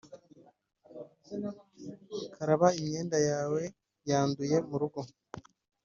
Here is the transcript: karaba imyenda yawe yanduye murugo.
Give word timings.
karaba 2.33 2.67
imyenda 2.79 3.17
yawe 3.29 3.61
yanduye 4.09 4.57
murugo. 4.69 5.01